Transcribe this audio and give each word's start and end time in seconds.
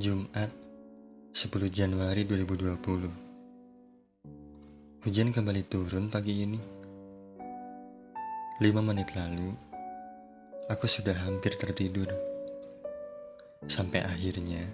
Jumat 0.00 0.48
10 1.28 1.68
Januari 1.68 2.24
2020 2.24 5.04
Hujan 5.04 5.28
kembali 5.28 5.62
turun 5.68 6.08
pagi 6.08 6.40
ini. 6.40 6.56
5 8.64 8.80
menit 8.80 9.12
lalu 9.12 9.52
Aku 10.72 10.88
sudah 10.88 11.12
hampir 11.28 11.52
tertidur. 11.52 12.08
Sampai 13.68 14.00
akhirnya 14.00 14.64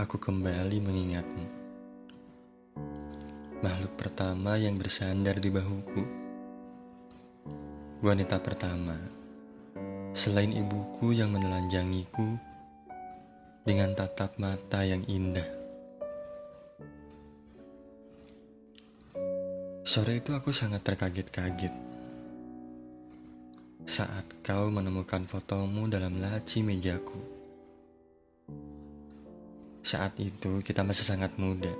Aku 0.00 0.16
kembali 0.16 0.80
mengingatmu. 0.80 1.44
Makhluk 3.60 4.00
pertama 4.00 4.56
yang 4.56 4.80
bersandar 4.80 5.36
di 5.36 5.52
bahuku. 5.52 6.08
Wanita 8.00 8.40
pertama 8.40 8.96
Selain 10.16 10.56
ibuku 10.56 11.12
yang 11.12 11.36
menelanjangiku 11.36 12.47
dengan 13.68 13.92
tatap 13.92 14.40
mata 14.40 14.80
yang 14.80 15.04
indah. 15.04 15.44
Sore 19.84 20.24
itu 20.24 20.32
aku 20.32 20.56
sangat 20.56 20.80
terkaget-kaget 20.88 21.76
saat 23.84 24.24
kau 24.40 24.72
menemukan 24.72 25.28
fotomu 25.28 25.84
dalam 25.84 26.16
laci 26.16 26.64
mejaku. 26.64 27.20
Saat 29.84 30.16
itu 30.16 30.64
kita 30.64 30.80
masih 30.80 31.04
sangat 31.04 31.36
muda. 31.36 31.72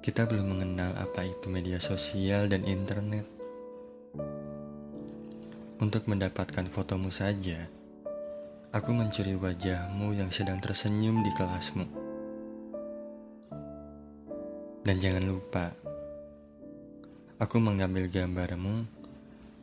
Kita 0.00 0.24
belum 0.24 0.56
mengenal 0.56 0.96
apa 0.96 1.28
itu 1.28 1.52
media 1.52 1.76
sosial 1.76 2.48
dan 2.48 2.64
internet. 2.64 3.28
Untuk 5.80 6.08
mendapatkan 6.08 6.68
fotomu 6.68 7.08
saja, 7.08 7.79
aku 8.70 8.94
mencuri 8.94 9.34
wajahmu 9.34 10.14
yang 10.14 10.30
sedang 10.30 10.62
tersenyum 10.62 11.26
di 11.26 11.30
kelasmu. 11.34 11.86
Dan 14.86 14.96
jangan 15.02 15.26
lupa, 15.26 15.74
aku 17.42 17.58
mengambil 17.58 18.06
gambarmu 18.06 18.86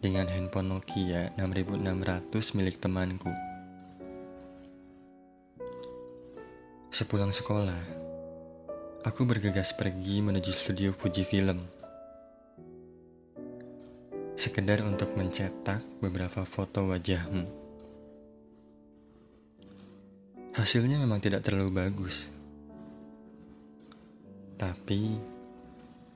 dengan 0.03 0.27
handphone 0.27 0.75
Nokia 0.75 1.31
6600 1.39 2.57
milik 2.59 2.83
temanku. 2.83 3.31
Sepulang 6.91 7.31
sekolah, 7.31 7.83
aku 9.07 9.23
bergegas 9.23 9.71
pergi 9.71 10.19
menuju 10.19 10.51
studio 10.51 10.91
Fujifilm 10.91 11.77
sekedar 14.37 14.85
untuk 14.85 15.17
mencetak 15.17 15.81
beberapa 15.97 16.45
foto 16.45 16.93
wajahmu. 16.93 17.66
Hasilnya 20.67 20.99
memang 20.99 21.23
tidak 21.23 21.47
terlalu 21.47 21.79
bagus. 21.79 22.27
Tapi 24.59 25.15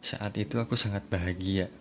saat 0.03 0.35
itu 0.35 0.59
aku 0.59 0.75
sangat 0.75 1.07
bahagia. 1.07 1.71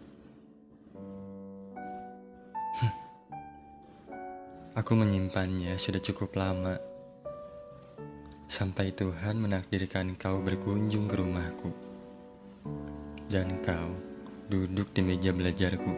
aku 4.78 4.94
menyimpannya 4.94 5.74
sudah 5.74 5.98
cukup 5.98 6.30
lama. 6.38 6.78
Sampai 8.46 8.94
Tuhan 8.94 9.42
menakdirkan 9.42 10.14
kau 10.14 10.38
berkunjung 10.38 11.10
ke 11.10 11.18
rumahku. 11.18 11.74
Dan 13.26 13.58
kau 13.66 13.98
duduk 14.46 14.94
di 14.94 15.02
meja 15.02 15.34
belajarku. 15.34 15.90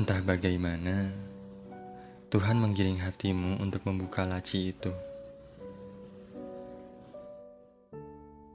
Entah 0.00 0.24
bagaimana, 0.24 1.21
Tuhan 2.32 2.56
menggiring 2.56 2.96
hatimu 2.96 3.60
untuk 3.60 3.84
membuka 3.84 4.24
laci 4.24 4.72
itu. 4.72 4.88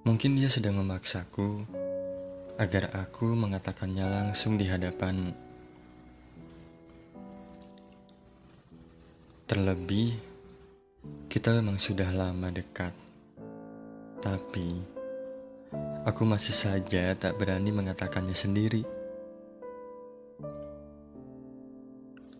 Mungkin 0.02 0.34
dia 0.34 0.50
sedang 0.50 0.81
memaksaku 0.81 1.62
agar 2.57 2.90
aku 2.97 3.38
mengatakannya 3.38 4.01
langsung 4.09 4.57
di 4.57 4.66
hadapanmu. 4.66 5.29
Terlebih, 9.46 10.09
kita 11.30 11.53
memang 11.62 11.78
sudah 11.78 12.09
lama 12.18 12.50
dekat, 12.50 12.97
tapi 14.25 14.74
aku 16.01 16.25
masih 16.25 16.57
saja 16.57 17.13
tak 17.13 17.38
berani 17.38 17.69
mengatakannya 17.69 18.34
sendiri. 18.34 18.81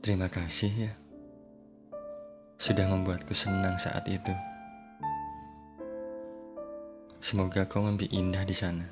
Terima 0.02 0.34
kasih 0.34 0.74
ya, 0.74 0.94
sudah 2.58 2.90
membuatku 2.90 3.38
senang 3.38 3.78
saat 3.78 4.04
itu. 4.10 4.34
Semoga 7.22 7.70
kau 7.70 7.86
mimpi 7.86 8.10
indah 8.10 8.42
di 8.46 8.58
sana. 8.58 8.86